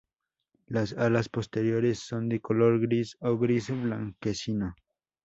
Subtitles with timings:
[0.65, 4.73] Las alas posteriores son de color gris o gris blanquecino.